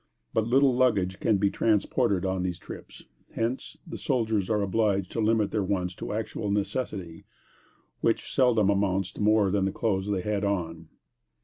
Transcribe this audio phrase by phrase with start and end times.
[0.33, 3.03] But little luggage can be transported on these trips,
[3.35, 7.25] hence, the soldiers are obliged to limit their wants to actual necessity,
[7.99, 10.89] which seldom amounts to more than the clothes they have on.